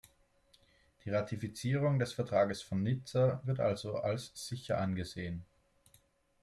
[1.05, 5.45] Die Ratifizierung des Vertrages von Nizza wird also als sicher angesehen.